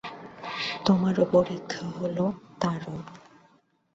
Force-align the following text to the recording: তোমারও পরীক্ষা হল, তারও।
তোমারও 0.85 1.23
পরীক্ষা 1.31 1.85
হল, 1.89 2.17
তারও। 2.59 2.95